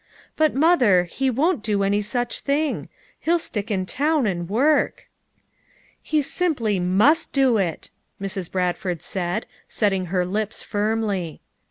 But, 0.35 0.55
Mother, 0.55 1.03
he 1.03 1.29
won't 1.29 1.61
do 1.61 1.83
any 1.83 2.01
such 2.01 2.39
thing; 2.39 2.89
he'll 3.19 3.37
slick 3.37 3.69
in 3.69 3.85
town 3.85 4.25
and 4.25 4.49
work." 4.49 5.07
"He 6.01 6.23
simply 6.23 6.79
must 6.79 7.31
do 7.33 7.57
it," 7.59 7.91
Mrs. 8.19 8.51
Bradford 8.51 9.03
said, 9.03 9.45
setting 9.67 10.05
her 10.07 10.25
lips 10.25 10.63
firmly. 10.63 11.41